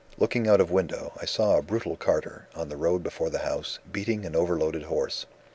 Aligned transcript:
"Looking 0.17 0.47
out 0.47 0.59
of 0.59 0.71
window, 0.71 1.13
I 1.21 1.25
saw 1.25 1.59
a 1.59 1.61
brutal 1.61 1.95
carter, 1.95 2.47
on 2.55 2.69
the 2.69 2.75
road 2.75 3.03
before 3.03 3.29
the 3.29 3.37
house, 3.45 3.77
beating 3.91 4.25
an 4.25 4.35
over 4.35 4.57
loaded 4.57 4.81
horse. 4.85 5.27